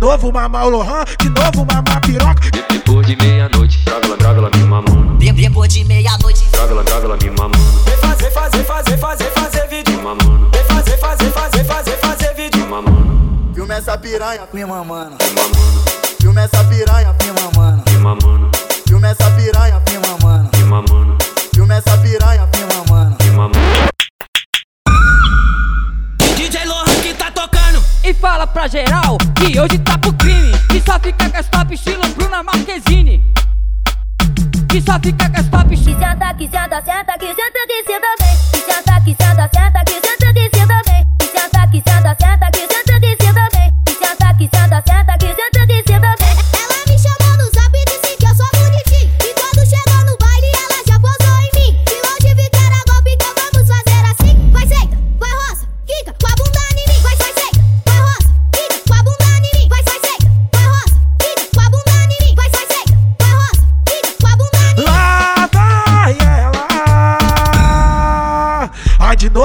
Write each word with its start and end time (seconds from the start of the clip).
novo 0.00 0.32
mamar 0.32 0.66
o 0.66 0.70
Lohan, 0.70 1.04
de 1.20 1.28
novo 1.28 1.66
mamar 1.66 2.00
piroca. 2.00 2.50
Depois 2.70 3.06
de 3.06 3.16
meia-noite, 3.16 3.78
joga 3.86 4.06
ela, 4.06 4.16
joga 4.20 4.38
ela 4.38 4.50
me 4.56 4.64
mamando. 4.64 5.18
Depois 5.18 5.72
de 5.72 5.84
meia-noite, 5.84 6.44
joga 6.54 6.72
ela, 6.72 6.84
joga 6.88 7.04
ela 7.04 7.16
me 7.16 7.30
mamando. 7.30 7.58
Vem 7.84 7.96
fazer, 7.98 8.30
fazer, 8.30 8.64
fazer, 8.64 8.98
fazer, 8.98 9.30
fazer 9.32 9.68
vídeo. 9.68 10.02
Mamando. 10.02 10.50
Vem 10.50 10.64
fazer, 10.64 10.96
fazer, 10.98 11.30
fazer, 11.30 11.64
fazer, 11.64 11.96
fazer 11.98 12.34
vídeo. 12.34 12.66
Mamando. 12.66 13.54
Filma 13.54 13.74
essa 13.74 13.98
piranha. 13.98 14.48
Me 14.52 14.64
mamando. 14.64 15.16
Filma 16.20 16.40
essa 16.40 16.64
piranha, 16.64 17.14
me 17.20 17.32
mamando. 17.32 17.82
Me 17.90 17.98
mamando. 17.98 18.57
E 28.08 28.14
fala 28.14 28.46
pra 28.46 28.66
geral 28.66 29.18
que 29.36 29.60
hoje 29.60 29.78
tá 29.80 29.98
pro 29.98 30.10
crime. 30.14 30.50
Que 30.70 30.80
só 30.80 30.98
fica 30.98 31.28
com 31.28 31.36
as 31.36 31.46
top 31.46 31.74
estilo 31.74 32.08
Bruna 32.16 32.42
Marquezine. 32.42 33.22
Que 34.66 34.80
só 34.80 34.98
fica 34.98 35.28
com 35.28 35.38
as 35.38 35.46
top 35.50 35.74
estilo. 35.74 36.00
senta, 36.00 36.32
que 36.32 36.48
senta, 36.48 36.82
senta, 36.82 37.18
que 37.18 37.26
senta, 37.26 37.26
que 37.28 37.34
senta 37.34 37.57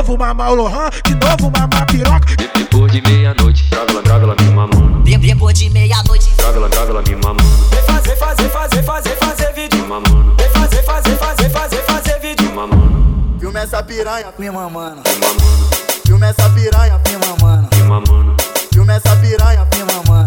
novo 0.00 0.16
mamar 0.16 0.50
o 0.50 0.54
Lohan, 0.54 0.90
de 1.04 1.14
novo 1.14 1.50
mamar 1.50 1.86
piroca. 1.86 2.34
Depois 2.56 2.90
de 2.90 3.02
meia-noite, 3.02 3.64
joga 3.70 3.92
ela, 3.92 4.02
joga 4.02 4.24
ela 4.24 4.34
me 4.34 4.50
mamando. 4.50 5.02
depois 5.02 5.58
de 5.58 5.68
meia-noite, 5.68 6.30
Joga 6.40 6.56
ela, 6.56 6.70
joga 6.72 6.90
ela 6.90 7.02
me 7.02 7.16
mamando. 7.16 7.44
Vem 7.70 7.82
fazer, 7.82 8.16
fazer, 8.16 8.48
fazer, 8.48 8.82
fazer, 8.82 9.16
fazer 9.16 9.52
vídeo. 9.52 9.86
mamando. 9.86 10.34
Vem 10.38 10.48
fazer, 10.50 10.82
fazer, 10.82 11.16
fazer, 11.16 11.50
fazer, 11.50 11.82
fazer 11.82 12.20
vídeo. 12.20 12.50
mamando. 12.54 13.38
Filma 13.38 13.60
essa 13.60 13.82
piranha, 13.82 14.32
me 14.38 14.50
mamando. 14.50 15.02
Me 15.06 15.14
mamando. 15.20 15.76
Filma 16.06 16.26
essa 16.26 16.48
piranha, 16.50 17.00
me 17.06 17.26
mamando. 17.26 17.76
Me 17.76 17.82
mamando. 17.82 18.36
Filma 18.72 18.92
essa 18.94 19.16
piranha. 19.16 19.66
Me 19.70 19.84
mamando. 19.84 20.19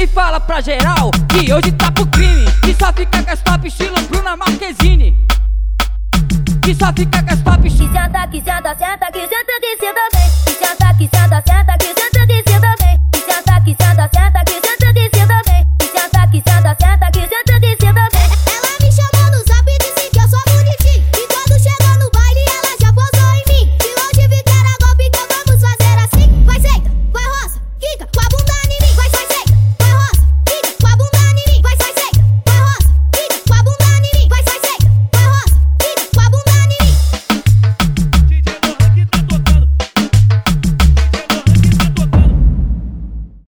E 0.00 0.06
fala 0.06 0.38
pra 0.38 0.60
geral 0.60 1.10
que 1.28 1.52
hoje 1.52 1.72
tá 1.72 1.90
pro 1.90 2.06
crime. 2.06 2.46
Que 2.62 2.72
só 2.72 2.92
fica 2.92 3.20
com 3.20 3.32
as 3.32 3.42
top 3.42 3.66
estilo 3.66 4.00
Bruna 4.02 4.36
Marquezine. 4.36 5.18
Que 6.62 6.72
só 6.72 6.92
fica 6.92 7.20
com 7.20 7.32
as 7.32 7.42
top 7.42 7.66
estilo. 7.66 7.88
que 7.88 7.98
senta, 7.98 8.28
que 8.28 8.38
senta, 8.38 8.76
senta. 8.76 9.06
Que 9.10 9.20
senta, 9.22 9.60
que 9.60 9.76
senta, 9.76 10.17